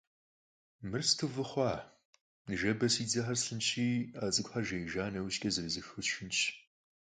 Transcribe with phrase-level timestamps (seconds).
[0.89, 1.73] Мыр сыту фӀы хъуа!
[2.45, 3.87] Ныжэбэ си дзэхэр слъынщи,
[4.21, 6.39] а цӀыкӀухэр жеижа нэужькӀэ, зэрызыххэу сшхынщ.